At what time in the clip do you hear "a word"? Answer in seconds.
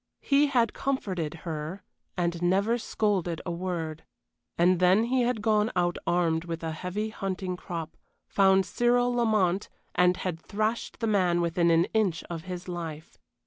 3.45-4.03